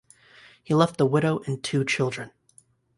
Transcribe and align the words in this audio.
He 0.63 0.73
left 0.73 0.99
a 0.99 1.05
widow 1.05 1.43
and 1.45 1.61
two 1.63 1.85
children. 1.85 2.31